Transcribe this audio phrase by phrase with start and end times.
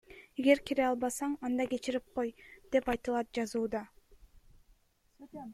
[0.43, 2.33] Эгер кире албасан, анда кечирип кой,—
[2.77, 3.87] деп айтылат жазууда.